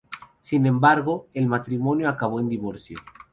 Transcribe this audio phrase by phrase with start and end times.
[0.41, 2.97] Sin embargo, el matrimonio acabó en divorcio.